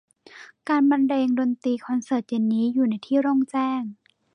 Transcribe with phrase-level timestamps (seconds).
[0.69, 3.81] การบรรเลงดนตรีคอนเสิร์ตเย็นนี้อยู่ในที่โล่งแจ้ง